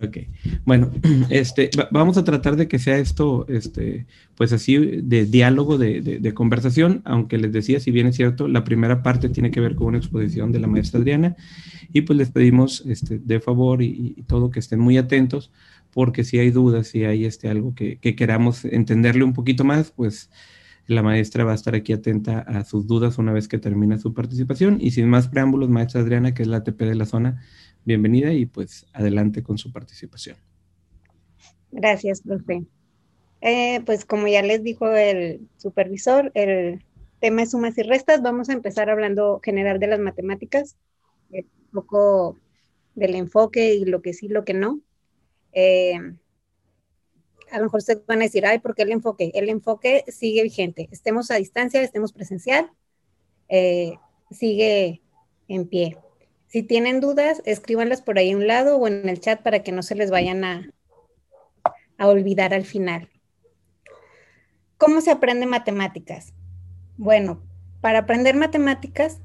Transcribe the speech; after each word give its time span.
Ok, 0.00 0.18
bueno, 0.64 0.92
este, 1.30 1.70
vamos 1.90 2.16
a 2.18 2.24
tratar 2.24 2.54
de 2.56 2.68
que 2.68 2.78
sea 2.78 2.98
esto, 2.98 3.46
este, 3.48 4.06
pues 4.36 4.52
así, 4.52 4.76
de 4.76 5.26
diálogo, 5.26 5.76
de, 5.76 6.32
conversación, 6.34 7.02
aunque 7.04 7.36
les 7.36 7.52
decía, 7.52 7.80
si 7.80 7.90
bien 7.90 8.06
es 8.06 8.16
cierto, 8.16 8.46
la 8.46 8.62
primera 8.62 9.02
parte 9.02 9.28
tiene 9.28 9.50
que 9.50 9.60
ver 9.60 9.74
con 9.74 9.88
una 9.88 9.98
exposición 9.98 10.52
de 10.52 10.60
la 10.60 10.68
maestra 10.68 11.00
Adriana, 11.00 11.36
y 11.92 12.02
pues 12.02 12.16
les 12.16 12.30
pedimos 12.30 12.84
este, 12.86 13.18
de 13.18 13.40
favor 13.40 13.82
y, 13.82 14.22
todo 14.28 14.50
que 14.50 14.60
estén 14.60 14.78
muy 14.78 14.98
atentos, 14.98 15.50
porque 15.90 16.22
si 16.22 16.38
hay 16.38 16.50
dudas, 16.50 16.86
si 16.86 17.04
hay 17.04 17.24
este, 17.24 17.48
algo 17.48 17.74
que, 17.74 17.98
que 17.98 18.14
queramos 18.14 18.64
entenderle 18.64 19.24
un 19.24 19.32
poquito 19.32 19.64
más, 19.64 19.90
pues 19.90 20.30
la 20.86 21.02
maestra 21.02 21.44
va 21.44 21.52
a 21.52 21.54
estar 21.54 21.74
aquí 21.74 21.92
atenta 21.92 22.38
a 22.40 22.64
sus 22.64 22.86
dudas 22.86 23.18
una 23.18 23.32
vez 23.32 23.46
que 23.46 23.58
termine 23.58 23.98
su 23.98 24.14
participación, 24.14 24.78
y 24.80 24.92
sin 24.92 25.08
más 25.08 25.26
preámbulos, 25.26 25.68
maestra 25.68 26.02
Adriana, 26.02 26.34
que 26.34 26.42
es 26.42 26.48
la 26.48 26.62
TP 26.62 26.84
de 26.84 26.94
la 26.94 27.04
zona, 27.04 27.42
bienvenida 27.88 28.32
y 28.34 28.44
pues 28.44 28.86
adelante 28.92 29.42
con 29.42 29.56
su 29.56 29.72
participación. 29.72 30.36
Gracias, 31.72 32.20
profe. 32.20 32.66
Eh, 33.40 33.80
pues 33.86 34.04
como 34.04 34.28
ya 34.28 34.42
les 34.42 34.62
dijo 34.62 34.88
el 34.90 35.48
supervisor, 35.56 36.30
el 36.34 36.84
tema 37.18 37.42
es 37.42 37.52
sumas 37.52 37.78
y 37.78 37.82
restas. 37.82 38.20
Vamos 38.20 38.50
a 38.50 38.52
empezar 38.52 38.90
hablando 38.90 39.40
general 39.42 39.80
de 39.80 39.86
las 39.86 40.00
matemáticas, 40.00 40.76
un 41.30 41.46
poco 41.72 42.38
del 42.94 43.14
enfoque 43.14 43.74
y 43.74 43.86
lo 43.86 44.02
que 44.02 44.12
sí, 44.12 44.28
lo 44.28 44.44
que 44.44 44.54
no. 44.54 44.80
Eh, 45.52 45.98
a 47.50 47.56
lo 47.56 47.64
mejor 47.64 47.78
ustedes 47.78 48.04
van 48.06 48.18
a 48.20 48.24
decir, 48.24 48.44
ay, 48.44 48.58
¿por 48.58 48.74
qué 48.74 48.82
el 48.82 48.92
enfoque? 48.92 49.30
El 49.34 49.48
enfoque 49.48 50.04
sigue 50.08 50.42
vigente. 50.42 50.88
Estemos 50.90 51.30
a 51.30 51.36
distancia, 51.36 51.80
estemos 51.80 52.12
presencial, 52.12 52.70
eh, 53.48 53.94
sigue 54.30 55.00
en 55.48 55.66
pie. 55.66 55.96
Si 56.48 56.62
tienen 56.62 57.00
dudas, 57.00 57.42
escríbanlas 57.44 58.00
por 58.00 58.18
ahí 58.18 58.32
a 58.32 58.36
un 58.36 58.46
lado 58.46 58.78
o 58.78 58.88
en 58.88 59.06
el 59.06 59.20
chat 59.20 59.42
para 59.42 59.62
que 59.62 59.70
no 59.70 59.82
se 59.82 59.94
les 59.94 60.10
vayan 60.10 60.44
a, 60.44 60.72
a 61.98 62.08
olvidar 62.08 62.54
al 62.54 62.64
final. 62.64 63.10
¿Cómo 64.78 65.02
se 65.02 65.10
aprende 65.10 65.44
matemáticas? 65.44 66.32
Bueno, 66.96 67.42
para 67.82 68.00
aprender 68.00 68.34
matemáticas 68.34 69.20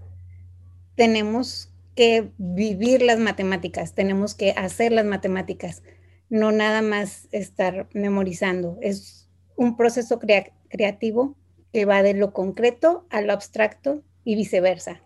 tenemos 0.95 1.73
que 1.95 2.31
vivir 2.38 3.01
las 3.01 3.19
matemáticas, 3.19 3.94
tenemos 3.94 4.35
que 4.35 4.51
hacer 4.51 4.91
las 4.91 5.05
matemáticas, 5.05 5.81
no 6.29 6.51
nada 6.51 6.81
más 6.81 7.29
estar 7.31 7.88
memorizando. 7.94 8.77
Es 8.81 9.29
un 9.55 9.77
proceso 9.77 10.19
creativo 10.19 11.38
que 11.71 11.85
va 11.85 12.03
de 12.03 12.16
lo 12.16 12.33
concreto 12.33 13.07
a 13.09 13.21
lo 13.21 13.31
abstracto 13.31 14.03
y 14.25 14.35
viceversa 14.35 15.02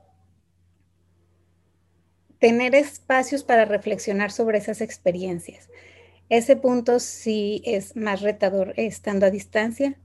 tener 2.39 2.75
espacios 2.75 3.43
para 3.43 3.65
reflexionar 3.65 4.31
sobre 4.31 4.57
esas 4.57 4.81
experiencias. 4.81 5.69
Ese 6.29 6.55
punto 6.55 6.99
sí 6.99 7.61
es 7.65 7.95
más 7.95 8.21
retador 8.21 8.73
estando 8.75 9.25
a 9.25 9.31
distancia, 9.31 9.97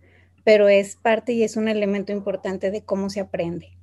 pero 0.44 0.68
es 0.68 0.96
parte 0.96 1.32
y 1.32 1.42
es 1.42 1.56
un 1.56 1.68
elemento 1.68 2.12
importante 2.12 2.70
de 2.70 2.82
cómo 2.82 3.10
se 3.10 3.20
aprende. 3.20 3.76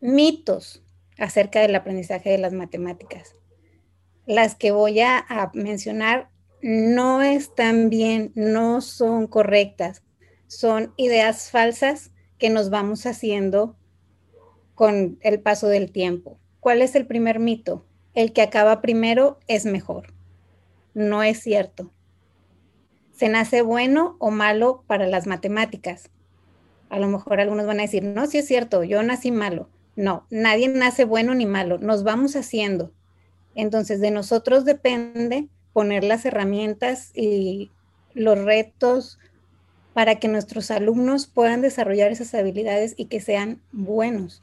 Mitos 0.00 0.82
acerca 1.18 1.60
del 1.60 1.74
aprendizaje 1.74 2.30
de 2.30 2.38
las 2.38 2.52
matemáticas. 2.52 3.34
Las 4.26 4.54
que 4.54 4.72
voy 4.72 5.00
a, 5.00 5.24
mencionar 5.54 6.30
no 6.62 7.22
están 7.22 7.90
bien, 7.90 8.32
no 8.34 8.80
son 8.80 9.26
correctas, 9.26 10.02
son 10.46 10.92
ideas 10.96 11.50
falsas 11.50 12.10
que 12.38 12.50
nos 12.50 12.70
vamos 12.70 13.06
haciendo 13.06 13.76
con 14.74 15.18
el 15.22 15.40
paso 15.40 15.68
del 15.68 15.92
tiempo. 15.92 16.38
¿Cuál 16.66 16.82
es 16.82 16.96
el 16.96 17.06
primer 17.06 17.38
mito? 17.38 17.86
El 18.12 18.32
que 18.32 18.42
acaba 18.42 18.80
primero 18.80 19.38
es 19.46 19.66
mejor. 19.66 20.12
No 20.94 21.22
es 21.22 21.38
cierto. 21.38 21.92
Se 23.12 23.28
nace 23.28 23.62
bueno 23.62 24.16
o 24.18 24.32
malo 24.32 24.82
para 24.88 25.06
las 25.06 25.28
matemáticas. 25.28 26.10
A 26.88 26.98
lo 26.98 27.06
mejor 27.06 27.38
algunos 27.38 27.66
van 27.66 27.78
a 27.78 27.82
decir, 27.82 28.02
no, 28.02 28.26
sí 28.26 28.38
es 28.38 28.48
cierto, 28.48 28.82
yo 28.82 29.00
nací 29.04 29.30
malo. 29.30 29.68
No, 29.94 30.26
nadie 30.28 30.66
nace 30.66 31.04
bueno 31.04 31.36
ni 31.36 31.46
malo, 31.46 31.78
nos 31.78 32.02
vamos 32.02 32.34
haciendo. 32.34 32.90
Entonces, 33.54 34.00
de 34.00 34.10
nosotros 34.10 34.64
depende 34.64 35.46
poner 35.72 36.02
las 36.02 36.26
herramientas 36.26 37.12
y 37.14 37.70
los 38.12 38.44
retos 38.44 39.20
para 39.94 40.16
que 40.16 40.26
nuestros 40.26 40.72
alumnos 40.72 41.28
puedan 41.28 41.60
desarrollar 41.60 42.10
esas 42.10 42.34
habilidades 42.34 42.94
y 42.96 43.04
que 43.04 43.20
sean 43.20 43.60
buenos. 43.70 44.42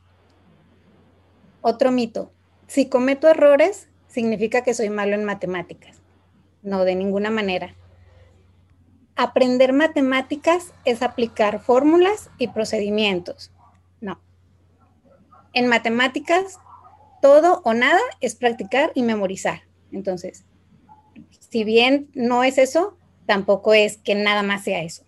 Otro 1.66 1.94
mito, 1.94 2.30
si 2.68 2.90
cometo 2.90 3.30
errores, 3.30 3.88
significa 4.10 4.64
que 4.64 4.74
soy 4.74 4.90
malo 4.90 5.16
en 5.16 5.24
matemáticas. 5.24 6.02
No, 6.62 6.84
de 6.84 6.94
ninguna 6.94 7.30
manera. 7.30 7.74
Aprender 9.16 9.72
matemáticas 9.72 10.74
es 10.84 11.02
aplicar 11.02 11.62
fórmulas 11.62 12.30
y 12.38 12.50
procedimientos. 12.50 13.54
No. 14.02 14.20
En 15.54 15.68
matemáticas, 15.68 16.60
todo 17.22 17.62
o 17.64 17.74
nada 17.74 18.02
es 18.20 18.36
practicar 18.36 18.92
y 18.94 19.04
memorizar. 19.04 19.62
Entonces, 19.94 20.44
si 21.40 21.64
bien 21.64 22.10
no 22.14 22.44
es 22.44 22.58
eso, 22.58 22.98
tampoco 23.26 23.74
es 23.74 23.96
que 23.96 24.16
nada 24.16 24.44
más 24.44 24.66
sea 24.66 24.84
eso. 24.84 25.06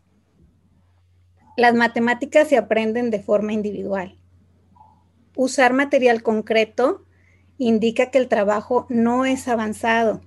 Las 1.57 1.73
matemáticas 1.73 2.47
se 2.47 2.55
aprenden 2.55 3.11
de 3.11 3.21
forma 3.21 3.51
individual 3.51 4.17
usar 5.35 5.73
material 5.73 6.23
concreto 6.23 7.05
indica 7.57 8.11
que 8.11 8.17
el 8.17 8.27
trabajo 8.27 8.85
no 8.89 9.25
es 9.25 9.47
avanzado. 9.47 10.21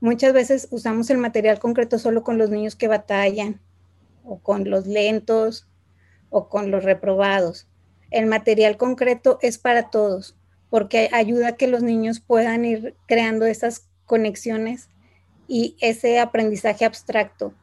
Muchas 0.00 0.32
veces 0.32 0.68
usamos 0.70 1.08
el 1.10 1.18
material 1.18 1.58
concreto 1.58 1.98
solo 1.98 2.22
con 2.22 2.38
los 2.38 2.50
niños 2.50 2.76
que 2.76 2.88
batallan 2.88 3.60
o 4.24 4.38
con 4.38 4.68
los 4.68 4.86
lentos 4.86 5.66
o 6.30 6.48
con 6.48 6.70
los 6.70 6.84
reprobados. 6.84 7.68
El 8.10 8.26
material 8.26 8.76
concreto 8.76 9.38
es 9.42 9.58
para 9.58 9.90
todos 9.90 10.36
porque 10.70 11.08
ayuda 11.12 11.48
a 11.48 11.56
que 11.56 11.68
los 11.68 11.82
niños 11.82 12.20
puedan 12.20 12.64
ir 12.64 12.94
creando 13.06 13.46
esas 13.46 13.88
conexiones 14.04 14.88
y 15.48 15.76
ese 15.80 16.18
aprendizaje 16.18 16.84
abstracto 16.84 17.54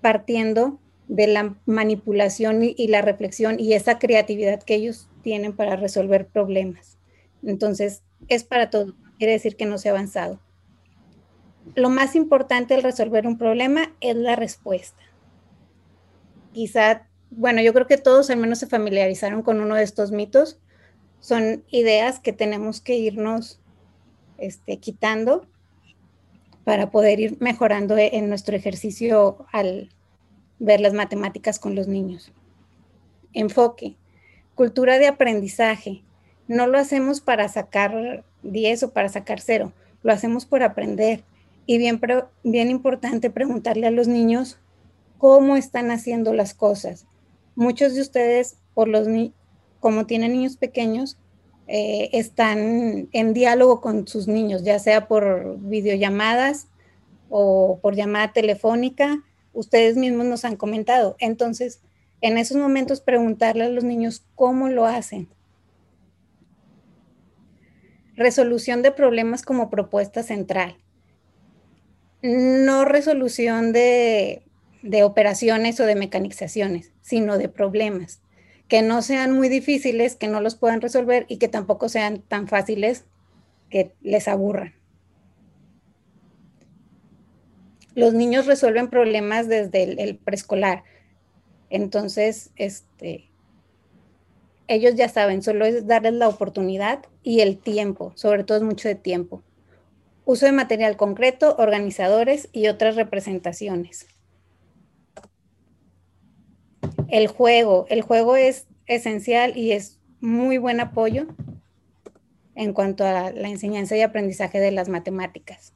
partiendo 0.00 0.78
de 1.08 1.26
la 1.28 1.56
manipulación 1.66 2.62
y, 2.62 2.88
la 2.88 3.02
reflexión 3.02 3.58
y 3.60 3.74
esa 3.74 3.98
creatividad 3.98 4.62
que 4.62 4.74
ellos 4.74 5.08
tienen 5.26 5.56
para 5.56 5.74
resolver 5.74 6.28
problemas. 6.28 6.98
Entonces, 7.42 8.04
es 8.28 8.44
para 8.44 8.70
todo, 8.70 8.94
quiere 9.18 9.32
decir 9.32 9.56
que 9.56 9.66
no 9.66 9.76
se 9.76 9.88
ha 9.88 9.90
avanzado. 9.90 10.38
Lo 11.74 11.90
más 11.90 12.14
importante 12.14 12.74
al 12.74 12.84
resolver 12.84 13.26
un 13.26 13.36
problema 13.36 13.92
es 14.00 14.14
la 14.14 14.36
respuesta. 14.36 15.02
Quizá, 16.52 17.08
bueno, 17.32 17.60
yo 17.60 17.74
creo 17.74 17.88
que 17.88 17.98
todos 17.98 18.30
al 18.30 18.36
menos 18.36 18.60
se 18.60 18.68
familiarizaron 18.68 19.42
con 19.42 19.60
uno 19.60 19.74
de 19.74 19.82
estos 19.82 20.12
mitos. 20.12 20.60
Son 21.18 21.64
ideas 21.72 22.20
que 22.20 22.32
tenemos 22.32 22.80
que 22.80 22.94
irnos 22.94 23.60
este, 24.38 24.76
quitando 24.76 25.48
para 26.62 26.92
poder 26.92 27.18
ir 27.18 27.36
mejorando 27.40 27.96
en 27.98 28.28
nuestro 28.28 28.54
ejercicio 28.54 29.44
al, 29.50 29.90
ver 30.60 30.78
las 30.80 30.92
matemáticas 30.92 31.58
con 31.58 31.74
los 31.74 31.88
niños. 31.88 32.32
Enfoque, 33.32 33.96
cultura 34.56 34.98
de 34.98 35.06
aprendizaje. 35.06 36.02
No 36.48 36.66
lo 36.66 36.78
hacemos 36.78 37.20
para 37.20 37.48
sacar 37.48 38.24
10 38.42 38.82
o 38.82 38.90
para 38.92 39.08
sacar 39.08 39.40
0, 39.40 39.72
lo 40.02 40.12
hacemos 40.12 40.46
por 40.46 40.64
aprender. 40.64 41.22
Y 41.66 41.78
bien, 41.78 42.00
bien 42.42 42.70
importante 42.70 43.30
preguntarle 43.30 43.86
a 43.86 43.92
los 43.92 44.08
niños 44.08 44.58
cómo 45.18 45.56
están 45.56 45.92
haciendo 45.92 46.32
las 46.32 46.54
cosas. 46.54 47.06
Muchos 47.54 47.94
de 47.94 48.00
ustedes, 48.00 48.56
por 48.74 48.88
los 48.88 49.06
como 49.80 50.06
tienen 50.06 50.32
niños 50.32 50.56
pequeños, 50.56 51.16
eh, 51.68 52.10
están 52.12 53.08
en 53.12 53.34
diálogo 53.34 53.80
con 53.80 54.06
sus 54.08 54.28
niños, 54.28 54.62
ya 54.64 54.78
sea 54.78 55.08
por 55.08 55.58
videollamadas 55.60 56.68
o 57.28 57.78
por 57.82 57.94
llamada 57.96 58.32
telefónica 58.32 59.22
ustedes 59.56 59.96
mismos 59.96 60.26
nos 60.26 60.44
han 60.44 60.56
comentado. 60.56 61.16
Entonces, 61.18 61.80
en 62.20 62.38
esos 62.38 62.56
momentos 62.56 63.00
preguntarle 63.00 63.64
a 63.64 63.68
los 63.68 63.84
niños 63.84 64.24
cómo 64.34 64.68
lo 64.68 64.86
hacen. 64.86 65.28
Resolución 68.16 68.82
de 68.82 68.92
problemas 68.92 69.42
como 69.42 69.70
propuesta 69.70 70.22
central. 70.22 70.76
No 72.22 72.84
resolución 72.84 73.72
de, 73.72 74.42
de 74.82 75.02
operaciones 75.02 75.78
o 75.80 75.84
de 75.84 75.94
mecanizaciones, 75.94 76.92
sino 77.02 77.38
de 77.38 77.48
problemas 77.48 78.20
que 78.68 78.82
no 78.82 79.00
sean 79.00 79.30
muy 79.30 79.48
difíciles, 79.48 80.16
que 80.16 80.26
no 80.26 80.40
los 80.40 80.56
puedan 80.56 80.80
resolver 80.80 81.24
y 81.28 81.36
que 81.36 81.46
tampoco 81.46 81.88
sean 81.88 82.22
tan 82.22 82.48
fáciles 82.48 83.04
que 83.70 83.92
les 84.02 84.26
aburran. 84.26 84.74
los 87.96 88.12
niños 88.12 88.46
resuelven 88.46 88.88
problemas 88.88 89.48
desde 89.48 89.82
el, 90.02 90.16
preescolar. 90.18 90.84
Entonces, 91.70 92.50
este, 92.56 93.30
ellos 94.68 94.94
ya 94.94 95.08
saben, 95.08 95.42
solo 95.42 95.64
es 95.64 95.86
darles 95.86 96.14
la 96.14 96.28
oportunidad 96.28 97.04
y 97.22 97.40
el 97.40 97.58
tiempo, 97.58 98.12
sobre 98.14 98.44
todo 98.44 98.58
es 98.58 98.64
mucho 98.64 98.88
de 98.88 98.94
tiempo. 98.94 99.42
Uso 100.24 100.46
de 100.46 100.52
material 100.52 100.96
concreto, 100.96 101.54
organizadores 101.58 102.48
y 102.52 102.66
otras 102.66 102.96
representaciones. 102.96 104.06
El 107.08 107.28
juego. 107.28 107.86
El 107.88 108.02
juego 108.02 108.36
es 108.36 108.66
esencial 108.86 109.56
y 109.56 109.72
es 109.72 110.00
muy 110.20 110.58
buen 110.58 110.80
apoyo 110.80 111.26
en 112.56 112.72
cuanto 112.72 113.04
a 113.04 113.30
la 113.30 113.48
enseñanza 113.48 113.96
y 113.96 114.00
aprendizaje 114.00 114.58
de 114.58 114.72
las 114.72 114.88
matemáticas. 114.88 115.72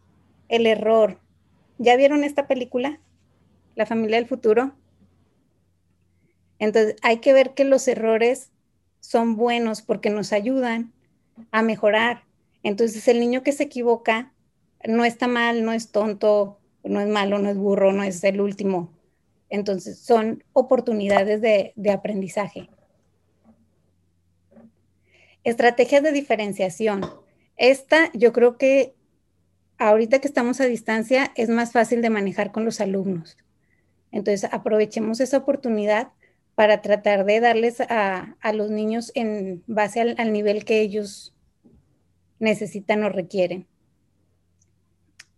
El 0.48 0.66
error. 0.66 1.18
¿Ya 1.78 1.94
vieron 1.94 2.24
esta 2.24 2.48
película? 2.48 2.98
La 3.76 3.86
familia 3.86 4.16
del 4.16 4.26
futuro. 4.26 4.72
Entonces, 6.60 6.94
hay 7.02 7.16
que 7.18 7.32
ver 7.32 7.54
que 7.54 7.64
los 7.64 7.88
errores 7.88 8.50
son 9.00 9.34
buenos 9.34 9.82
porque 9.82 10.10
nos 10.10 10.32
ayudan 10.32 10.92
a 11.50 11.62
mejorar. 11.62 12.22
Entonces, 12.62 13.08
el 13.08 13.18
niño 13.18 13.42
que 13.42 13.52
se 13.52 13.64
equivoca 13.64 14.32
no 14.86 15.04
está 15.04 15.26
mal, 15.26 15.64
no 15.64 15.72
es 15.72 15.90
tonto, 15.90 16.58
no 16.84 17.00
es 17.00 17.08
malo, 17.08 17.38
no 17.38 17.48
es 17.48 17.56
burro, 17.56 17.92
no 17.92 18.04
es 18.04 18.22
el 18.24 18.42
último. 18.42 18.92
Entonces, 19.48 19.98
son 19.98 20.44
oportunidades 20.52 21.40
de, 21.40 21.90
aprendizaje. 21.90 22.68
Estrategias 25.42 26.02
de 26.02 26.12
diferenciación. 26.12 27.00
Esta 27.56 28.10
yo 28.12 28.34
creo 28.34 28.58
que 28.58 28.94
ahorita 29.78 30.18
que 30.18 30.28
estamos 30.28 30.60
a 30.60 30.66
distancia 30.66 31.32
es 31.36 31.48
más 31.48 31.72
fácil 31.72 32.02
de 32.02 32.10
manejar 32.10 32.52
con 32.52 32.66
los 32.66 32.82
alumnos. 32.82 33.38
Entonces, 34.12 34.50
aprovechemos 34.52 35.20
esa 35.20 35.38
oportunidad 35.38 36.12
para 36.60 36.82
tratar 36.82 37.24
de 37.24 37.40
darles 37.40 37.80
a, 37.80 38.36
los 38.52 38.70
niños 38.70 39.12
en 39.14 39.64
base 39.66 39.98
al, 40.02 40.30
nivel 40.30 40.66
que 40.66 40.82
ellos 40.82 41.34
necesitan 42.38 43.02
o 43.02 43.08
requieren. 43.08 43.66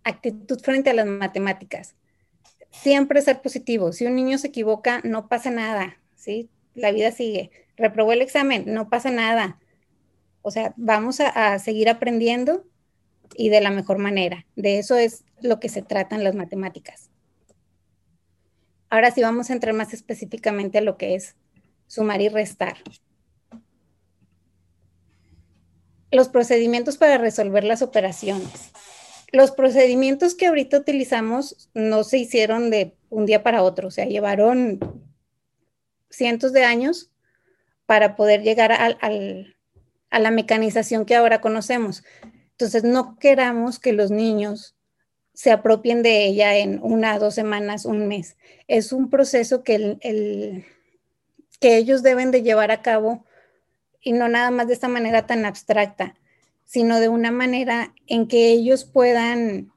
Actitud 0.03 0.61
frente 0.61 0.91
a 0.91 0.95
las 0.95 1.07
matemáticas. 1.07 1.95
Siempre 2.73 3.23
ser 3.23 3.41
positivo. 3.41 3.93
Si 3.93 4.05
un 4.05 4.17
niño 4.17 4.37
se 4.37 4.49
equivoca, 4.49 5.01
no 5.05 5.29
pasa 5.29 5.53
nada, 5.53 5.97
¿sí? 6.17 6.51
La 6.75 6.91
vida 6.91 7.13
sigue. 7.13 7.53
Reprobó 7.77 8.13
el 8.13 8.21
examen, 8.21 8.65
no 8.67 8.91
pasa 8.91 9.13
nada. 9.13 9.61
O 10.43 10.51
sea, 10.51 10.75
vamos 10.77 11.21
a, 11.21 11.53
a 11.53 11.61
seguir 11.61 11.89
aprendiendo 11.89 12.65
y 13.37 13.49
de 13.49 13.61
la 13.61 13.71
mejor 13.71 13.99
manera. 13.99 14.45
De 14.57 14.81
eso 14.81 14.97
es 14.97 15.25
lo 15.41 15.61
que 15.61 15.69
se 15.69 15.83
trata 15.83 16.17
en 16.17 16.25
las 16.25 16.35
matemáticas. 16.35 17.12
Ahora 18.93 19.11
sí 19.11 19.23
vamos 19.23 19.49
a 19.49 19.55
entrar 19.55 19.73
más 19.73 19.95
específicamente 19.95 20.77
a 20.77 20.83
lo 20.83 20.99
que 20.99 21.15
es 21.15 21.35
sumar 21.87 22.21
y 22.21 22.29
restar. 22.29 22.77
Los 26.11 26.29
procedimientos 26.29 26.99
para 26.99 27.17
resolver 27.17 27.65
las 27.65 27.81
operaciones. 27.81 28.71
Los 29.33 29.51
procedimientos 29.51 30.35
que 30.35 30.47
ahorita 30.47 30.77
utilizamos 30.77 31.71
no 31.73 32.05
se 32.05 32.19
hicieron 32.19 32.69
de 32.69 32.95
un 33.09 33.25
día 33.25 33.43
para 33.43 33.63
otro, 33.63 33.89
o 33.89 33.91
sea, 33.91 34.05
llevaron 34.05 34.79
cientos 36.11 36.53
de 36.53 36.65
años 36.65 37.11
para 37.87 38.15
poder 38.15 38.43
llegar 38.43 38.73
a 38.73 40.19
la 40.19 40.31
mecanización 40.31 41.07
que 41.07 41.17
ahora 41.17 41.41
conocemos. 41.41 42.05
Entonces, 42.51 42.85
no 42.85 43.17
queramos 43.17 43.79
que 43.79 43.95
los 43.95 44.11
niños 44.11 44.77
se 45.35 45.51
apropien 45.51 46.03
de 46.03 46.27
ella 46.27 46.57
en 46.59 46.81
una, 46.83 47.19
dos 47.19 47.35
semanas, 47.35 47.85
un 47.85 48.07
mes. 48.09 48.37
Es 48.69 48.93
un 48.93 49.11
proceso 49.11 49.63
que, 49.63 49.99
que 51.61 51.77
ellos 51.77 52.03
deben 52.03 52.31
de 52.31 52.43
llevar 52.43 52.71
a 52.71 52.83
cabo 52.83 53.25
y 54.01 54.13
no 54.13 54.29
nada 54.29 54.51
más 54.51 54.67
de 54.67 54.75
esta 54.75 54.89
manera 54.89 55.27
tan 55.27 55.45
abstracta, 55.45 56.15
sino 56.65 57.01
de 57.01 57.09
una 57.09 57.31
manera 57.31 57.95
en 58.07 58.29
que 58.29 58.51
ellos 58.51 58.85
puedan 58.85 59.73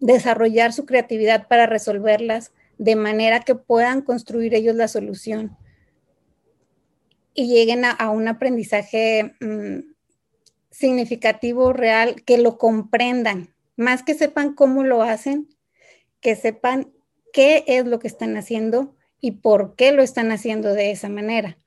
desarrollar 0.00 0.72
su 0.72 0.84
creatividad 0.84 1.48
para 1.48 1.66
resolverlas 1.66 2.52
de 2.78 2.96
manera 2.96 3.40
que 3.40 3.54
puedan 3.54 4.02
construir 4.02 4.54
ellos 4.54 4.74
la 4.74 4.88
solución 4.88 5.56
y 7.36 7.48
lleguen 7.48 7.84
a, 7.84 8.10
un 8.10 8.28
aprendizaje 8.28 9.34
mm, 9.40 9.92
significativo, 10.70 11.72
real, 11.72 12.22
que 12.24 12.38
lo 12.38 12.56
comprendan, 12.56 13.54
más 13.76 14.02
que 14.02 14.14
sepan 14.14 14.54
cómo 14.54 14.82
lo 14.82 15.02
hacen, 15.02 15.48
que 16.20 16.34
sepan 16.34 16.92
qué 17.32 17.64
es 17.66 17.86
lo 17.86 17.98
que 17.98 18.08
están 18.08 18.36
haciendo 18.36 18.96
y 19.20 19.32
por 19.32 19.76
qué 19.76 19.92
lo 19.92 20.02
están 20.02 20.32
haciendo 20.32 20.72
de 20.72 20.90
esa 20.90 21.08
manera. 21.08 21.58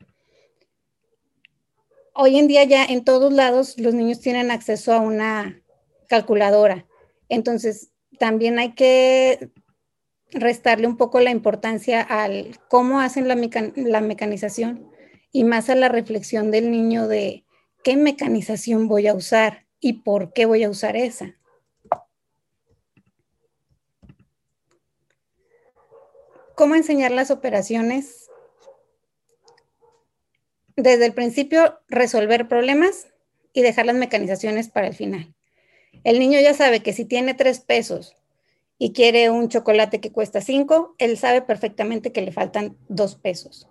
Hoy 2.14 2.38
en 2.38 2.48
día 2.48 2.64
ya 2.64 2.84
en 2.84 3.04
todos 3.04 3.32
lados 3.32 3.78
los 3.78 3.94
niños 3.94 4.20
tienen 4.20 4.52
acceso 4.52 4.94
a 4.94 5.00
una 5.00 5.62
calculadora. 6.08 6.86
Entonces, 7.30 7.92
también 8.18 8.60
hay 8.60 8.74
que 8.74 9.52
restarle 10.32 10.88
un 10.88 10.98
poco 10.98 11.20
la 11.20 11.32
importancia 11.32 12.02
al 12.02 12.60
cómo 12.68 13.00
hacen 13.00 13.28
la, 13.28 13.36
la 13.76 14.02
mecanización 14.02 14.90
y 15.32 15.44
más 15.44 15.70
a 15.70 15.76
la 15.76 15.90
reflexión 15.90 16.52
del 16.52 16.72
niño 16.72 17.08
de 17.08 17.46
qué 17.84 17.96
mecanización 17.96 18.88
voy 18.88 19.08
a 19.08 19.14
usar 19.14 19.66
y 19.80 20.02
por 20.02 20.34
qué 20.34 20.46
voy 20.46 20.64
a 20.64 20.70
usar 20.70 20.98
esa. 20.98 21.39
Cómo 26.60 26.76
enseñar 26.76 27.12
las 27.12 27.32
operaciones. 27.32 28.30
Desde 30.76 31.06
el 31.06 31.14
principio, 31.14 31.80
resolver 31.88 32.50
problemas 32.50 33.08
y 33.54 33.62
dejar 33.62 33.86
las 33.86 33.96
mecanizaciones 33.96 34.68
para 34.68 34.88
el 34.88 34.94
final. 34.94 35.34
El 36.04 36.20
niño 36.20 36.38
ya 36.42 36.54
sabe 36.54 36.84
que 36.84 36.92
si 36.92 37.06
tiene 37.06 37.34
tres 37.34 37.62
pesos 37.62 38.18
y 38.78 38.92
quiere 38.92 39.30
un 39.30 39.48
chocolate 39.48 40.02
que 40.02 40.12
cuesta 40.12 40.42
cinco, 40.42 40.96
él 40.98 41.18
sabe 41.18 41.42
perfectamente 41.42 42.12
que 42.12 42.24
le 42.24 42.34
faltan 42.34 42.76
dos 42.90 43.16
pesos. 43.16 43.70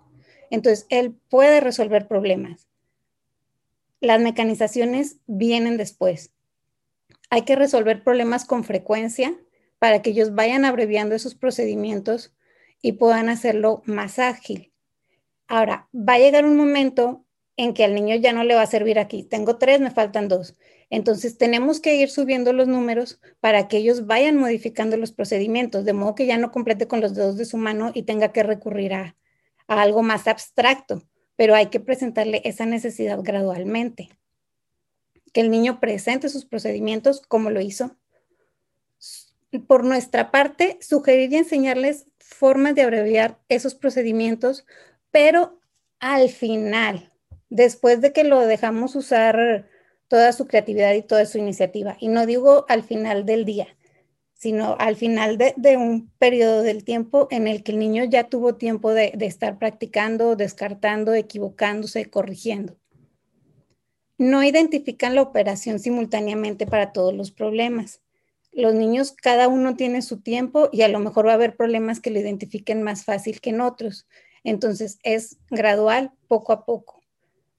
Entonces, 0.49 0.87
él 0.89 1.15
puede 1.29 1.59
resolver 1.59 2.07
problemas. 2.07 2.69
Las 3.99 4.19
mecanizaciones 4.19 5.17
vienen 5.27 5.77
después. 5.77 6.31
Hay 7.29 7.43
que 7.43 7.55
resolver 7.55 8.03
problemas 8.03 8.45
con 8.45 8.63
frecuencia 8.63 9.39
para 9.77 10.01
que 10.01 10.09
ellos 10.09 10.33
vayan 10.33 10.65
abreviando 10.65 11.13
esos 11.13 11.35
procedimientos 11.35 12.33
y 12.81 12.93
puedan 12.93 13.29
hacerlo 13.29 13.81
más 13.85 14.19
ágil. 14.19 14.71
Ahora, 15.47 15.89
va 15.93 16.13
a 16.13 16.19
llegar 16.19 16.45
un 16.45 16.57
momento 16.57 17.25
en 17.57 17.73
que 17.73 17.83
al 17.83 17.93
niño 17.93 18.15
ya 18.15 18.31
no 18.31 18.43
le 18.43 18.55
va 18.55 18.61
a 18.61 18.67
servir 18.67 18.99
aquí. 18.99 19.23
Tengo 19.23 19.57
tres, 19.57 19.81
me 19.81 19.91
faltan 19.91 20.27
dos. 20.27 20.55
Entonces 20.89 21.37
tenemos 21.37 21.79
que 21.81 21.95
ir 21.95 22.09
subiendo 22.09 22.53
los 22.53 22.67
números 22.67 23.19
para 23.41 23.67
que 23.67 23.77
ellos 23.77 24.07
vayan 24.07 24.37
modificando 24.37 24.97
los 24.97 25.11
procedimientos, 25.11 25.85
de 25.85 25.93
modo 25.93 26.15
que 26.15 26.25
ya 26.25 26.37
no 26.37 26.51
complete 26.51 26.87
con 26.87 27.01
los 27.01 27.13
dedos 27.13 27.37
de 27.37 27.45
su 27.45 27.57
mano 27.57 27.91
y 27.93 28.03
tenga 28.03 28.31
que 28.31 28.43
recurrir 28.43 28.93
a, 28.93 29.15
algo 29.67 30.01
más 30.01 30.27
abstracto, 30.27 31.03
pero 31.35 31.53
hay 31.53 31.67
que 31.67 31.79
presentarle 31.79 32.41
esa 32.43 32.65
necesidad 32.65 33.19
gradualmente. 33.21 34.09
Que 35.31 35.41
el 35.41 35.51
niño 35.51 35.79
presente 35.79 36.29
sus 36.29 36.45
procedimientos 36.45 37.21
como 37.27 37.51
lo 37.51 37.61
hizo. 37.61 37.95
Por 39.67 39.83
nuestra 39.83 40.31
parte, 40.31 40.79
sugerir 40.81 41.31
y 41.33 41.37
enseñarles 41.37 42.07
formas 42.29 42.75
de 42.75 42.83
abreviar 42.83 43.39
esos 43.49 43.75
procedimientos, 43.75 44.65
pero 45.11 45.59
al 45.99 46.29
final, 46.29 47.11
después 47.49 48.01
de 48.01 48.13
que 48.13 48.23
lo 48.23 48.39
dejamos 48.41 48.95
usar 48.95 49.67
toda 50.07 50.31
su 50.31 50.47
creatividad 50.47 50.93
y 50.93 51.01
toda 51.01 51.25
su 51.25 51.37
iniciativa, 51.37 51.97
y 51.99 52.07
no 52.07 52.25
digo 52.25 52.65
al 52.69 52.83
final 52.83 53.25
del 53.25 53.45
día, 53.45 53.67
sino 54.33 54.77
al 54.79 54.95
final 54.95 55.37
de, 55.37 55.77
un 55.77 56.09
periodo 56.17 56.61
del 56.61 56.85
tiempo 56.85 57.27
en 57.31 57.47
el 57.47 57.61
que 57.61 57.73
el 57.73 57.79
niño 57.79 58.05
ya 58.05 58.29
tuvo 58.29 58.55
tiempo 58.55 58.93
de, 58.93 59.11
de 59.15 59.25
estar 59.25 59.57
practicando, 59.57 60.35
descartando, 60.37 61.13
equivocándose, 61.13 62.05
corrigiendo. 62.05 62.77
No 64.17 64.43
identifican 64.43 65.15
la 65.15 65.23
operación 65.23 65.79
simultáneamente 65.79 66.67
para 66.67 66.93
todos 66.93 67.13
los 67.13 67.31
problemas 67.31 68.01
los 68.51 68.73
niños, 68.73 69.11
cada 69.11 69.47
uno 69.47 69.75
tiene 69.75 70.01
su 70.01 70.21
tiempo 70.21 70.69
y 70.71 70.81
a 70.81 70.87
lo 70.87 70.99
mejor 70.99 71.27
va 71.27 71.31
a 71.31 71.35
haber 71.35 71.55
problemas 71.55 71.99
que 71.99 72.11
lo 72.11 72.19
identifiquen 72.19 72.83
más 72.83 73.03
fácil 73.05 73.41
que 73.41 73.51
en 73.51 73.61
otros. 73.61 74.07
Entonces, 74.43 74.99
es 75.03 75.37
gradual, 75.49 76.11
poco 76.27 76.53
a 76.53 76.65
poco. 76.65 77.01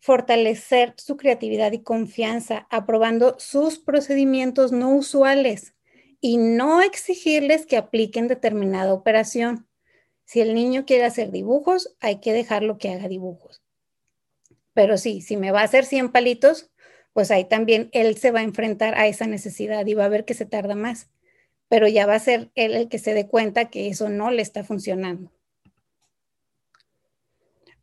Fortalecer 0.00 0.94
su 0.97 1.16
creatividad 1.16 1.73
y 1.73 1.82
confianza, 1.82 2.66
aprobando 2.70 3.37
sus 3.38 3.78
procedimientos 3.78 4.73
no 4.73 4.94
usuales 4.94 5.75
y 6.20 6.38
no 6.38 6.82
exigirles 6.82 7.66
que 7.66 7.76
apliquen 7.76 8.28
determinada 8.28 8.92
operación. 8.92 9.68
Si 10.25 10.40
el 10.40 10.54
niño 10.54 10.85
quiere 10.87 11.04
hacer 11.04 11.30
dibujos, 11.30 11.97
hay 12.00 12.20
que 12.20 12.32
dejarlo 12.32 12.78
que 12.78 12.90
haga 12.90 13.09
dibujos. 13.09 13.62
Pero 14.73 14.97
sí, 14.97 15.20
si 15.20 15.37
me 15.37 15.50
va 15.50 15.61
a 15.61 15.64
hacer 15.64 15.85
100 15.85 16.12
palitos, 16.12 16.70
pues 17.12 17.31
ahí 17.31 17.45
también 17.45 17.88
él 17.93 18.17
se 18.17 18.31
va 18.31 18.40
a 18.40 18.45
enfrentar 18.45 18.95
a 18.95 19.07
esa 19.07 19.26
necesidad 19.26 19.87
y 19.87 19.95
va 19.95 20.05
a 20.05 20.09
ver 20.09 20.25
que 20.25 20.35
se 20.35 20.47
tarda 20.47 20.75
más, 20.75 21.11
pero 21.69 21.88
ya 21.88 22.07
va 22.07 22.14
a 22.14 22.21
ser 22.21 22.50
él 22.55 22.75
el 22.75 22.88
que 22.88 22.99
se 22.99 23.14
dé 23.14 23.26
cuenta 23.26 23.71
que 23.71 23.88
eso 23.88 24.09
no 24.09 24.31
le 24.31 24.43
está 24.43 24.64
funcionando. 24.64 25.33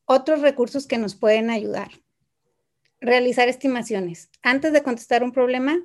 Otros 0.06 0.42
recursos 0.42 0.88
que 0.88 0.98
nos 0.98 1.16
pueden 1.16 1.50
ayudar. 1.50 1.92
Realizar 3.02 3.50
estimaciones. 3.50 4.30
Antes 4.42 4.72
de 4.72 4.82
contestar 4.82 5.24
un 5.24 5.34
problema, 5.34 5.78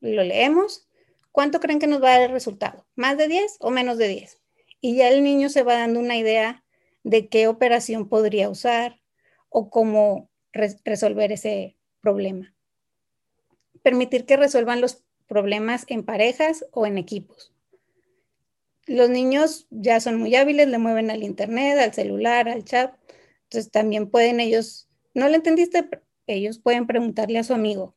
lo 0.00 0.24
leemos, 0.24 0.88
¿cuánto 1.30 1.60
creen 1.60 1.78
que 1.78 1.86
nos 1.86 2.02
va 2.02 2.08
a 2.08 2.18
dar 2.18 2.22
el 2.22 2.32
resultado? 2.32 2.86
¿Más 2.96 3.16
de 3.16 3.28
10 3.28 3.58
o 3.60 3.70
menos 3.70 3.98
de 3.98 4.08
10? 4.08 4.38
Y 4.80 4.96
ya 4.96 5.08
el 5.08 5.22
niño 5.22 5.48
se 5.48 5.62
va 5.62 5.74
dando 5.74 6.00
una 6.00 6.16
idea 6.16 6.64
de 7.04 7.28
qué 7.28 7.46
operación 7.46 8.08
podría 8.08 8.50
usar 8.50 9.00
o 9.48 9.70
cómo 9.70 10.28
resolver 10.52 11.30
ese 11.30 11.76
problema. 12.00 12.52
Permitir 13.82 14.24
que 14.26 14.36
resuelvan 14.36 14.80
los 14.80 15.02
problemas 15.26 15.84
en 15.88 16.04
parejas 16.04 16.66
o 16.72 16.86
en 16.86 16.98
equipos. 16.98 17.52
Los 18.86 19.10
niños 19.10 19.66
ya 19.70 20.00
son 20.00 20.18
muy 20.18 20.34
hábiles, 20.34 20.68
le 20.68 20.78
mueven 20.78 21.10
al 21.10 21.22
internet, 21.22 21.78
al 21.78 21.92
celular, 21.92 22.48
al 22.48 22.64
chat. 22.64 22.94
Entonces 23.44 23.70
también 23.70 24.10
pueden 24.10 24.40
ellos, 24.40 24.88
¿no 25.14 25.28
le 25.28 25.36
entendiste? 25.36 25.88
Ellos 26.26 26.58
pueden 26.58 26.86
preguntarle 26.86 27.38
a 27.38 27.44
su 27.44 27.54
amigo. 27.54 27.94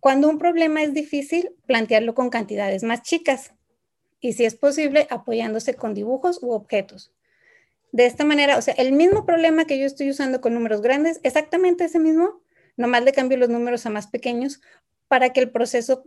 Cuando 0.00 0.28
un 0.28 0.38
problema 0.38 0.82
es 0.82 0.94
difícil, 0.94 1.50
plantearlo 1.66 2.14
con 2.14 2.30
cantidades 2.30 2.82
más 2.82 3.02
chicas 3.02 3.52
y 4.20 4.34
si 4.34 4.44
es 4.44 4.54
posible, 4.54 5.06
apoyándose 5.10 5.74
con 5.74 5.94
dibujos 5.94 6.42
u 6.42 6.52
objetos. 6.52 7.12
De 7.92 8.06
esta 8.06 8.24
manera, 8.24 8.56
o 8.56 8.62
sea, 8.62 8.74
el 8.74 8.92
mismo 8.92 9.26
problema 9.26 9.64
que 9.64 9.78
yo 9.78 9.86
estoy 9.86 10.10
usando 10.10 10.40
con 10.40 10.54
números 10.54 10.80
grandes, 10.80 11.20
exactamente 11.22 11.84
ese 11.84 11.98
mismo, 11.98 12.40
nomás 12.80 13.04
le 13.04 13.12
cambio 13.12 13.38
los 13.38 13.50
números 13.50 13.86
a 13.86 13.90
más 13.90 14.06
pequeños 14.06 14.60
para 15.06 15.32
que 15.32 15.40
el 15.40 15.50
proceso 15.50 16.04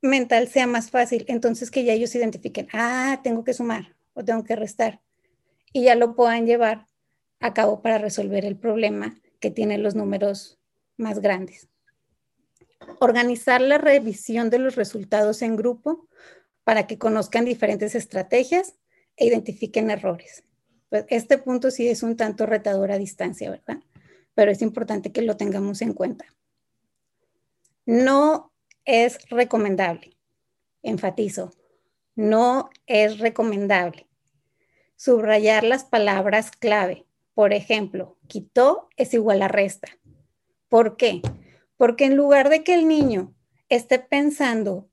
mental 0.00 0.48
sea 0.48 0.66
más 0.66 0.90
fácil. 0.90 1.24
Entonces 1.28 1.70
que 1.70 1.84
ya 1.84 1.92
ellos 1.92 2.14
identifiquen, 2.14 2.68
ah, 2.72 3.20
tengo 3.22 3.44
que 3.44 3.52
sumar 3.52 3.96
o 4.14 4.24
tengo 4.24 4.44
que 4.44 4.56
restar 4.56 5.00
y 5.72 5.82
ya 5.82 5.94
lo 5.94 6.14
puedan 6.14 6.46
llevar 6.46 6.86
a 7.40 7.52
cabo 7.52 7.82
para 7.82 7.98
resolver 7.98 8.44
el 8.44 8.56
problema 8.56 9.14
que 9.40 9.50
tienen 9.50 9.82
los 9.82 9.94
números 9.94 10.58
más 10.96 11.20
grandes. 11.20 11.68
Organizar 13.00 13.60
la 13.60 13.78
revisión 13.78 14.48
de 14.48 14.58
los 14.58 14.76
resultados 14.76 15.42
en 15.42 15.56
grupo 15.56 16.08
para 16.64 16.86
que 16.86 16.98
conozcan 16.98 17.44
diferentes 17.44 17.94
estrategias 17.94 18.74
e 19.16 19.26
identifiquen 19.26 19.90
errores. 19.90 20.44
Pues 20.88 21.04
este 21.08 21.36
punto 21.36 21.70
sí 21.70 21.88
es 21.88 22.02
un 22.02 22.16
tanto 22.16 22.46
retador 22.46 22.92
a 22.92 22.98
distancia, 22.98 23.50
¿verdad? 23.50 23.78
Pero 24.36 24.52
es 24.52 24.62
importante 24.62 25.10
que 25.10 25.22
lo 25.22 25.36
tengamos 25.36 25.82
en 25.82 25.94
cuenta. 25.94 26.26
No 27.86 28.52
es 28.84 29.28
recomendable, 29.30 30.16
enfatizo, 30.84 31.50
no 32.14 32.70
es 32.86 33.18
recomendable 33.18 34.06
subrayar 34.96 35.64
las 35.64 35.84
palabras 35.84 36.50
clave. 36.50 37.06
Por 37.34 37.52
ejemplo, 37.52 38.16
quitó 38.26 38.88
es 38.96 39.14
igual 39.14 39.42
a 39.42 39.48
resta. 39.48 39.88
¿Por 40.68 40.96
qué? 40.96 41.22
Porque 41.76 42.06
en 42.06 42.16
lugar 42.16 42.48
de 42.48 42.64
que 42.64 42.74
el 42.74 42.88
niño 42.88 43.34
esté 43.68 43.98
pensando 43.98 44.88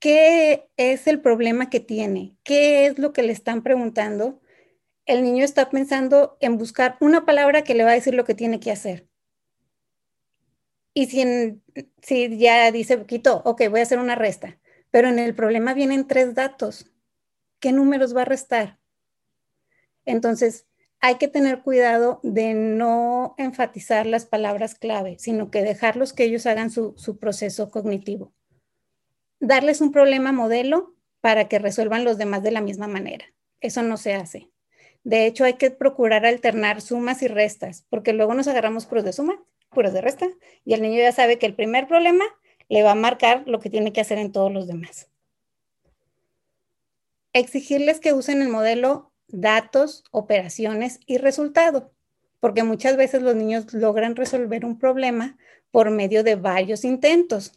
qué 0.00 0.68
es 0.76 1.06
el 1.06 1.20
problema 1.20 1.70
que 1.70 1.80
tiene, 1.80 2.36
qué 2.42 2.86
es 2.86 2.98
lo 2.98 3.12
que 3.12 3.22
le 3.22 3.32
están 3.32 3.62
preguntando, 3.62 4.40
el 5.06 5.22
niño 5.22 5.44
está 5.44 5.70
pensando 5.70 6.36
en 6.40 6.58
buscar 6.58 6.96
una 7.00 7.24
palabra 7.24 7.62
que 7.62 7.74
le 7.74 7.84
va 7.84 7.90
a 7.90 7.94
decir 7.94 8.14
lo 8.14 8.24
que 8.24 8.34
tiene 8.34 8.60
que 8.60 8.70
hacer. 8.70 9.08
Y 10.92 11.06
si, 11.06 12.38
ya 12.38 12.70
dice, 12.72 13.06
quito, 13.06 13.42
ok, 13.44 13.62
voy 13.70 13.80
a 13.80 13.84
hacer 13.84 13.98
una 13.98 14.16
resta, 14.16 14.58
pero 14.90 15.08
en 15.08 15.18
el 15.18 15.34
problema 15.34 15.72
vienen 15.72 16.06
tres 16.06 16.34
datos. 16.34 16.90
¿Qué 17.60 17.72
números 17.72 18.16
va 18.16 18.22
a 18.22 18.26
restar? 18.26 18.78
Entonces, 20.04 20.66
hay 21.00 21.16
que 21.16 21.28
tener 21.28 21.62
cuidado 21.62 22.20
de 22.22 22.54
no 22.54 23.34
enfatizar 23.38 24.06
las 24.06 24.26
palabras 24.26 24.74
clave, 24.74 25.16
sino 25.18 25.50
que 25.50 25.62
dejarlos 25.62 26.12
que 26.12 26.24
ellos 26.24 26.46
hagan 26.46 26.70
su 26.70 27.18
proceso 27.18 27.70
cognitivo. 27.70 28.32
Darles 29.38 29.80
un 29.80 29.92
problema 29.92 30.32
modelo 30.32 30.94
para 31.20 31.48
que 31.48 31.58
resuelvan 31.58 32.04
los 32.04 32.18
demás 32.18 32.42
de 32.42 32.50
la 32.50 32.60
misma 32.60 32.86
manera. 32.86 33.26
Eso 33.60 33.82
no 33.82 33.96
se 33.96 34.14
hace. 34.14 34.50
De 35.04 35.26
hecho, 35.26 35.44
hay 35.44 35.54
que 35.54 35.70
procurar 35.70 36.26
alternar 36.26 36.80
sumas 36.80 37.22
y 37.22 37.28
restas, 37.28 37.86
porque 37.88 38.12
luego 38.12 38.34
nos 38.34 38.48
agarramos 38.48 38.86
puros 38.86 39.04
de 39.04 39.12
suma, 39.12 39.42
puros 39.70 39.92
de 39.92 40.00
resta, 40.00 40.28
y 40.64 40.74
el 40.74 40.82
niño 40.82 40.98
ya 40.98 41.12
sabe 41.12 41.38
que 41.38 41.46
el 41.46 41.54
primer 41.54 41.88
problema 41.88 42.24
le 42.68 42.82
va 42.82 42.92
a 42.92 42.96
marcar 42.96 43.44
lo 43.46 43.60
que 43.60 43.70
tiene 43.70 43.92
que 43.92 44.00
hacer 44.00 44.18
en 44.18 44.32
todos 44.32 44.52
los 44.52 44.66
demás. 44.66 45.08
Exigirles 47.32 48.00
que 48.00 48.12
usen 48.12 48.42
el 48.42 48.48
modelo 48.48 49.10
datos, 49.28 50.04
operaciones 50.10 51.00
y 51.06 51.18
resultado, 51.18 51.92
porque 52.40 52.62
muchas 52.62 52.96
veces 52.96 53.22
los 53.22 53.36
niños 53.36 53.72
logran 53.72 54.16
resolver 54.16 54.64
un 54.64 54.78
problema 54.78 55.38
por 55.70 55.90
medio 55.90 56.24
de 56.24 56.36
varios 56.36 56.84
intentos. 56.84 57.52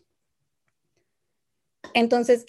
Entonces, 1.94 2.46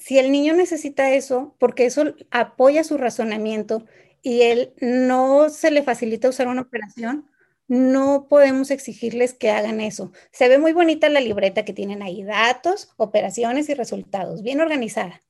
si 0.00 0.18
el 0.18 0.32
niño 0.32 0.54
necesita 0.54 1.12
eso, 1.12 1.54
porque 1.58 1.84
eso 1.84 2.14
apoya 2.30 2.82
su 2.84 2.96
razonamiento 2.96 3.84
y 4.22 4.42
él 4.42 4.72
no 4.80 5.50
se 5.50 5.70
le 5.70 5.82
facilita 5.82 6.28
usar 6.28 6.48
una 6.48 6.62
operación, 6.62 7.30
no 7.68 8.26
podemos 8.28 8.70
exigirles 8.70 9.34
que 9.34 9.50
hagan 9.50 9.80
eso. 9.80 10.10
Se 10.32 10.48
ve 10.48 10.58
muy 10.58 10.72
bonita 10.72 11.08
la 11.08 11.20
libreta 11.20 11.64
que 11.64 11.74
tienen 11.74 12.02
ahí, 12.02 12.24
datos, 12.24 12.92
operaciones 12.96 13.68
y 13.68 13.74
resultados, 13.74 14.42
bien 14.42 14.60
organizada, 14.60 15.20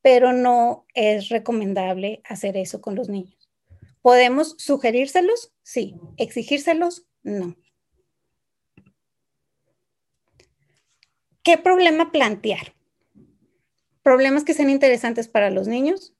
pero 0.00 0.32
no 0.32 0.86
es 0.94 1.28
recomendable 1.28 2.22
hacer 2.24 2.56
eso 2.56 2.80
con 2.80 2.94
los 2.94 3.08
niños. 3.08 3.50
¿Podemos 4.00 4.54
sugerírselos? 4.58 5.52
Sí. 5.62 5.96
¿Exigírselos? 6.16 7.06
No. 7.22 7.54
¿Qué 11.42 11.58
problema 11.58 12.10
plantear? 12.10 12.75
Problemas 14.06 14.44
que 14.44 14.54
sean 14.54 14.70
interesantes 14.70 15.26
para 15.26 15.50
los 15.50 15.66
niños, 15.66 16.14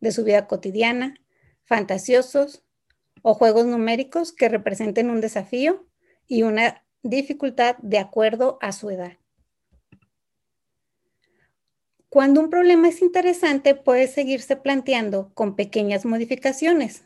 de 0.00 0.10
su 0.10 0.24
vida 0.24 0.48
cotidiana, 0.48 1.14
fantasiosos 1.62 2.64
o 3.22 3.34
juegos 3.34 3.66
numéricos 3.66 4.32
que 4.32 4.48
representen 4.48 5.10
un 5.10 5.20
desafío 5.20 5.86
y 6.26 6.42
una 6.42 6.84
dificultad 7.04 7.76
de 7.82 7.98
acuerdo 7.98 8.58
a 8.60 8.72
su 8.72 8.90
edad. 8.90 9.12
Cuando 12.08 12.40
un 12.40 12.50
problema 12.50 12.88
es 12.88 13.00
interesante, 13.00 13.76
puede 13.76 14.08
seguirse 14.08 14.56
planteando 14.56 15.30
con 15.32 15.54
pequeñas 15.54 16.04
modificaciones 16.04 17.04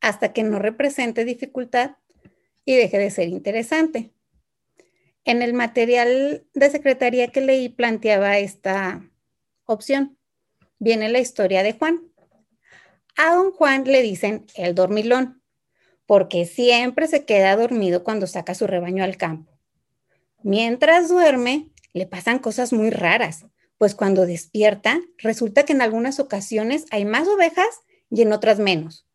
hasta 0.00 0.32
que 0.32 0.44
no 0.44 0.60
represente 0.60 1.24
dificultad 1.24 1.96
y 2.64 2.76
deje 2.76 2.98
de 2.98 3.10
ser 3.10 3.26
interesante. 3.26 4.12
En 5.24 5.42
el 5.42 5.52
material 5.52 6.46
de 6.54 6.70
secretaría 6.70 7.32
que 7.32 7.40
leí 7.40 7.68
planteaba 7.68 8.38
esta 8.38 9.02
opción. 9.66 10.18
Viene 10.78 11.08
la 11.08 11.18
historia 11.18 11.62
de 11.62 11.72
Juan. 11.72 12.02
A 13.16 13.34
don 13.34 13.52
Juan 13.52 13.84
le 13.84 14.02
dicen 14.02 14.46
el 14.54 14.74
dormilón, 14.74 15.42
porque 16.06 16.44
siempre 16.44 17.08
se 17.08 17.24
queda 17.24 17.56
dormido 17.56 18.04
cuando 18.04 18.26
saca 18.26 18.54
su 18.54 18.66
rebaño 18.66 19.02
al 19.02 19.16
campo. 19.16 19.52
Mientras 20.42 21.08
duerme, 21.08 21.70
le 21.92 22.06
pasan 22.06 22.38
cosas 22.38 22.72
muy 22.72 22.90
raras, 22.90 23.46
pues 23.78 23.94
cuando 23.94 24.26
despierta, 24.26 25.00
resulta 25.18 25.64
que 25.64 25.72
en 25.72 25.82
algunas 25.82 26.20
ocasiones 26.20 26.84
hay 26.90 27.04
más 27.04 27.26
ovejas 27.26 27.80
y 28.10 28.22
en 28.22 28.32
otras 28.32 28.58
menos, 28.58 29.06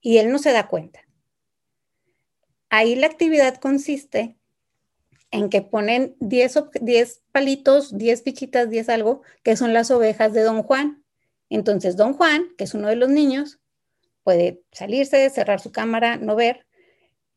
y 0.00 0.18
él 0.18 0.30
no 0.30 0.38
se 0.38 0.52
da 0.52 0.68
cuenta. 0.68 1.00
Ahí 2.70 2.94
la 2.94 3.06
actividad 3.06 3.56
consiste 3.56 4.37
en 5.30 5.50
que 5.50 5.62
ponen 5.62 6.16
10, 6.20 6.54
palitos, 7.32 7.96
10 7.96 8.22
fichitas, 8.22 8.70
10 8.70 8.88
algo, 8.88 9.22
que 9.42 9.56
son 9.56 9.72
las 9.74 9.90
ovejas 9.90 10.32
de 10.32 10.42
don 10.42 10.62
Juan. 10.62 11.04
Entonces, 11.50 11.96
don 11.96 12.14
Juan, 12.14 12.48
que 12.56 12.64
es 12.64 12.74
uno 12.74 12.88
de 12.88 12.96
los 12.96 13.08
niños, 13.08 13.58
puede 14.22 14.62
salirse, 14.72 15.28
cerrar 15.30 15.60
su 15.60 15.72
cámara, 15.72 16.16
no 16.16 16.36
ver, 16.36 16.66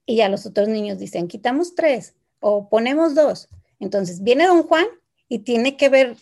y 0.05 0.17
ya 0.17 0.29
los 0.29 0.45
otros 0.45 0.67
niños 0.67 0.99
dicen, 0.99 1.27
quitamos 1.27 1.75
tres 1.75 2.15
o 2.39 2.69
ponemos 2.69 3.15
dos. 3.15 3.49
Entonces, 3.79 4.23
viene 4.23 4.47
don 4.47 4.63
Juan 4.63 4.85
y 5.27 5.39
tiene 5.39 5.77
que 5.77 5.89
ver, 5.89 6.17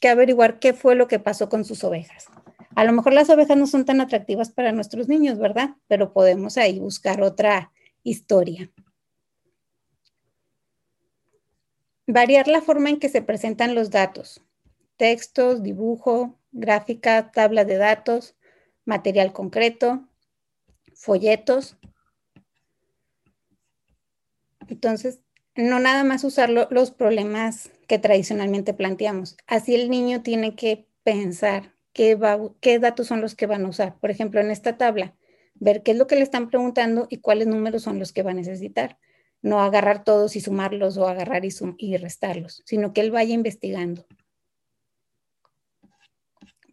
que 0.00 0.08
averiguar 0.08 0.58
qué 0.58 0.72
fue 0.72 0.94
lo 0.94 1.08
que 1.08 1.18
pasó 1.18 1.48
con 1.48 1.64
sus 1.64 1.84
ovejas. 1.84 2.26
A 2.74 2.84
lo 2.84 2.92
mejor 2.92 3.12
las 3.12 3.30
ovejas 3.30 3.56
no 3.56 3.66
son 3.66 3.84
tan 3.84 4.00
atractivas 4.00 4.50
para 4.50 4.72
nuestros 4.72 5.08
niños, 5.08 5.38
¿verdad? 5.38 5.76
Pero 5.86 6.12
podemos 6.12 6.56
ahí 6.56 6.80
buscar 6.80 7.22
otra 7.22 7.72
historia. 8.02 8.70
Variar 12.06 12.48
la 12.48 12.60
forma 12.60 12.90
en 12.90 12.98
que 12.98 13.08
se 13.08 13.22
presentan 13.22 13.74
los 13.74 13.90
datos. 13.90 14.42
Textos, 14.96 15.62
dibujo, 15.62 16.38
gráfica, 16.52 17.30
tabla 17.32 17.64
de 17.64 17.76
datos, 17.76 18.36
material 18.84 19.32
concreto, 19.32 20.06
folletos. 20.94 21.78
Entonces, 24.68 25.20
no 25.56 25.78
nada 25.78 26.04
más 26.04 26.24
usar 26.24 26.50
los 26.50 26.90
problemas 26.90 27.70
que 27.86 27.98
tradicionalmente 27.98 28.74
planteamos. 28.74 29.36
Así 29.46 29.74
el 29.74 29.88
niño 29.88 30.22
tiene 30.22 30.54
que 30.56 30.88
pensar 31.04 31.74
qué, 31.92 32.18
qué 32.60 32.78
datos 32.78 33.06
son 33.06 33.20
los 33.20 33.34
que 33.34 33.46
van 33.46 33.64
a 33.64 33.68
usar. 33.68 33.98
Por 34.00 34.10
ejemplo, 34.10 34.40
en 34.40 34.50
esta 34.50 34.76
tabla, 34.76 35.14
ver 35.54 35.82
qué 35.82 35.92
es 35.92 35.96
lo 35.96 36.06
que 36.06 36.16
le 36.16 36.22
están 36.22 36.50
preguntando 36.50 37.06
y 37.08 37.18
cuáles 37.18 37.46
números 37.46 37.82
son 37.82 37.98
los 37.98 38.12
que 38.12 38.22
va 38.22 38.32
a 38.32 38.34
necesitar. 38.34 38.98
No 39.44 39.60
agarrar 39.60 40.04
todos 40.04 40.36
y 40.36 40.40
sumarlos 40.40 40.96
o 40.96 41.06
agarrar 41.06 41.44
y, 41.44 41.96
restarlos, 41.98 42.62
sino 42.64 42.94
que 42.94 43.02
él 43.02 43.10
vaya 43.10 43.34
investigando. 43.34 44.06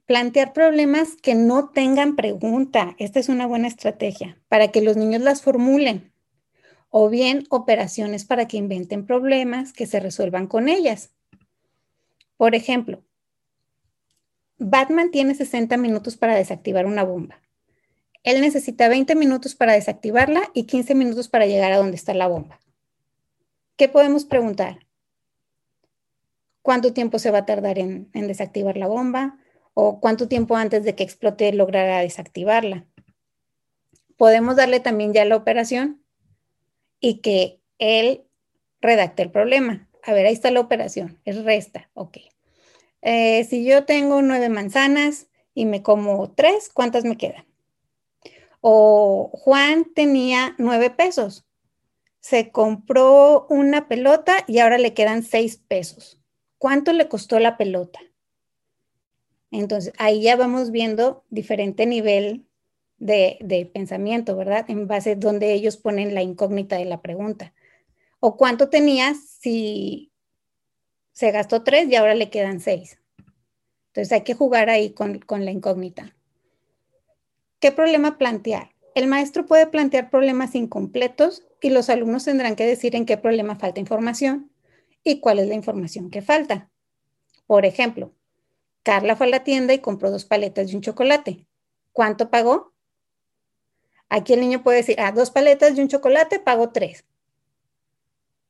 Plantear 0.06 0.54
problemas 0.54 1.18
que 1.22 1.36
no 1.36 1.70
tengan 1.70 2.16
pregunta. 2.16 2.96
Esta 2.98 3.20
es 3.20 3.28
una 3.28 3.46
buena 3.46 3.68
estrategia 3.68 4.38
para 4.48 4.70
que 4.70 4.82
los 4.82 4.96
niños 4.96 5.22
las 5.22 5.42
formulen. 5.42 6.14
O 6.90 7.10
bien 7.10 7.44
operaciones 7.50 8.24
para 8.24 8.48
que 8.48 8.58
inventen 8.58 9.06
problemas 9.06 9.74
que 9.74 9.86
se 9.86 10.00
resuelvan 10.00 10.48
con 10.48 10.70
ellas. 10.70 11.12
Por 12.38 12.56
ejemplo, 12.56 13.04
Batman 14.58 15.12
tiene 15.12 15.36
60 15.36 15.76
minutos 15.76 16.16
para 16.16 16.36
desactivar 16.36 16.86
una 16.86 17.04
bomba. 17.04 17.42
Él 18.24 18.40
necesita 18.40 18.88
20 18.88 19.16
minutos 19.16 19.56
para 19.56 19.74
desactivarla 19.74 20.44
y 20.54 20.64
15 20.64 20.96
minutos 20.96 21.28
para 21.28 21.48
llegar 21.48 21.74
a 21.74 21.78
donde 21.78 21.98
está 21.98 22.14
la 22.14 22.28
bomba. 22.28 22.61
¿Qué 23.82 23.90
podemos 23.90 24.26
preguntar? 24.26 24.86
¿Cuánto 26.62 26.94
tiempo 26.94 27.18
se 27.18 27.32
va 27.32 27.40
a 27.40 27.46
tardar 27.48 27.80
en, 27.80 28.12
desactivar 28.14 28.78
la 28.78 28.86
bomba? 28.86 29.40
¿O 29.74 30.00
cuánto 30.00 30.28
tiempo 30.28 30.56
antes 30.56 30.84
de 30.84 30.94
que 30.94 31.02
explote 31.02 31.52
logrará 31.52 32.02
desactivarla? 32.02 32.86
Podemos 34.18 34.56
darle 34.56 34.82
también 34.82 35.14
ya 35.14 35.26
la 35.26 35.36
operación 35.36 36.06
y 37.00 37.22
que 37.22 37.60
él 37.80 38.24
redacte 38.82 39.24
el 39.24 39.32
problema 39.32 39.90
a 40.04 40.14
ver, 40.14 40.28
ahí 40.28 40.34
está 40.34 40.52
la 40.52 40.60
operación, 40.60 41.20
es 41.26 41.44
resta, 41.44 41.90
ok. 41.96 42.18
Eh, 43.02 43.44
si 43.46 43.66
yo 43.66 43.86
tengo 43.86 44.22
nueve 44.22 44.50
manzanas 44.50 45.26
y 45.56 45.66
me 45.66 45.82
como 45.82 46.30
tres, 46.34 46.70
¿cuántas 46.72 47.04
me 47.04 47.18
quedan? 47.18 47.48
O 48.60 49.32
Juan 49.34 49.92
tenía 49.96 50.54
nueve 50.60 50.92
pesos, 50.92 51.48
se 52.22 52.52
compró 52.52 53.48
una 53.50 53.88
pelota 53.88 54.46
y 54.48 54.60
ahora 54.60 54.78
le 54.78 54.94
quedan 54.94 55.24
seis 55.24 55.58
pesos. 55.58 56.22
¿Cuánto 56.58 56.94
le 56.94 57.10
costó 57.10 57.40
la 57.40 57.58
pelota? 57.58 58.00
Entonces, 59.50 59.92
ahí 59.98 60.22
ya 60.22 60.36
vamos 60.36 60.72
viendo 60.72 61.26
diferente 61.30 61.86
nivel 61.86 62.46
de, 63.00 63.70
pensamiento, 63.74 64.38
¿verdad? 64.38 64.66
En 64.70 64.88
base 64.88 65.16
donde 65.16 65.54
ellos 65.54 65.78
ponen 65.78 66.14
la 66.14 66.22
incógnita 66.22 66.78
de 66.78 66.86
la 66.86 67.02
pregunta 67.02 67.54
o 68.20 68.38
cuánto 68.38 68.70
tenía 68.70 69.16
si 69.16 70.14
se 71.12 71.32
gastó 71.32 71.64
tres 71.64 71.90
y 71.90 71.96
ahora 71.96 72.14
le 72.14 72.30
quedan 72.30 72.60
seis. 72.60 73.00
Entonces 73.88 74.12
hay 74.12 74.22
que 74.22 74.36
jugar 74.36 74.70
ahí 74.70 74.92
con, 74.92 75.20
con 75.20 75.44
la 75.44 75.52
incógnita. 75.52 76.16
¿Qué 77.60 77.72
problema 77.72 78.20
plantear? 78.20 78.76
El 78.94 79.08
maestro 79.08 79.46
puede 79.46 79.68
plantear 79.68 80.10
problemas 80.10 80.56
incompletos 80.56 81.44
y 81.62 81.70
los 81.70 81.90
alumnos 81.90 82.26
tendrán 82.26 82.56
que 82.56 82.66
decir 82.66 82.96
en 82.96 83.06
qué 83.06 83.18
problema 83.18 83.56
falta 83.56 83.80
información 83.80 84.52
y 85.04 85.20
cuál 85.20 85.40
es 85.40 85.48
la 85.48 85.56
información 85.56 86.10
que 86.10 86.22
falta. 86.22 86.70
Por 87.48 87.66
ejemplo, 87.66 88.14
Carla 88.84 89.16
fue 89.16 89.28
a 89.28 89.30
la 89.30 89.44
tienda 89.44 89.74
y 89.74 89.80
compró 89.80 90.12
dos 90.12 90.26
paletas 90.26 90.72
y 90.72 90.76
un 90.76 90.82
chocolate. 90.82 91.46
¿Cuánto 91.94 92.30
pagó? 92.30 92.74
Aquí 94.10 94.34
el 94.34 94.42
niño 94.42 94.64
puede 94.64 94.78
decir, 94.78 95.00
ah, 95.00 95.12
dos 95.12 95.32
paletas 95.32 95.78
y 95.78 95.82
un 95.82 95.88
chocolate, 95.88 96.40
pago 96.40 96.70
tres 96.72 97.06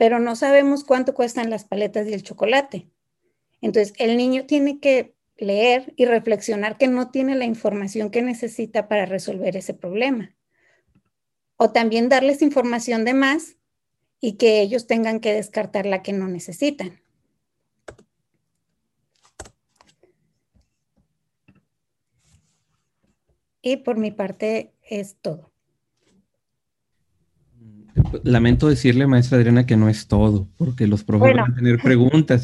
pero 0.01 0.17
no 0.17 0.35
sabemos 0.35 0.83
cuánto 0.83 1.13
cuestan 1.13 1.51
las 1.51 1.63
paletas 1.63 2.07
y 2.07 2.13
el 2.15 2.23
chocolate. 2.23 2.89
Entonces, 3.61 3.93
el 3.99 4.17
niño 4.17 4.47
tiene 4.47 4.79
que 4.79 5.13
leer 5.41 5.93
y 5.97 6.05
reflexionar 6.05 6.77
que 6.77 6.87
no 6.87 7.09
tiene 7.09 7.35
la 7.35 7.45
información 7.45 8.11
que 8.11 8.21
necesita 8.21 8.87
para 8.87 9.05
resolver 9.05 9.57
ese 9.57 9.73
problema. 9.73 10.35
O 11.57 11.71
también 11.71 12.09
darles 12.09 12.41
información 12.41 13.03
de 13.05 13.13
más 13.13 13.57
y 14.19 14.33
que 14.33 14.61
ellos 14.61 14.87
tengan 14.87 15.19
que 15.19 15.33
descartar 15.33 15.85
la 15.85 16.03
que 16.03 16.13
no 16.13 16.27
necesitan. 16.27 17.01
Y 23.63 23.77
por 23.77 23.97
mi 23.97 24.11
parte 24.11 24.73
es 24.81 25.17
todo. 25.21 25.51
Lamento 28.23 28.69
decirle, 28.69 29.05
maestra 29.05 29.37
Adriana, 29.37 29.65
que 29.65 29.75
no 29.75 29.89
es 29.89 30.07
todo, 30.07 30.47
porque 30.57 30.87
los 30.87 31.03
profesores 31.03 31.41
van 31.41 31.51
a 31.51 31.55
tener 31.55 31.79
preguntas 31.81 32.39